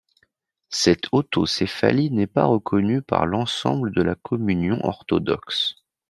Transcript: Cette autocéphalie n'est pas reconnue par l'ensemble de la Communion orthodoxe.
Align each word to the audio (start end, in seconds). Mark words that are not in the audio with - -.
Cette 0.71 1.05
autocéphalie 1.11 2.09
n'est 2.09 2.25
pas 2.25 2.45
reconnue 2.45 3.03
par 3.03 3.27
l'ensemble 3.27 3.93
de 3.93 4.01
la 4.01 4.15
Communion 4.15 4.79
orthodoxe. 4.83 5.75